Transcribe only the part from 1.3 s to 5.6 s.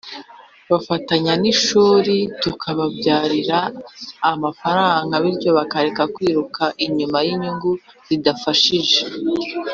n’ishuri tukababyarira amafaranga bityo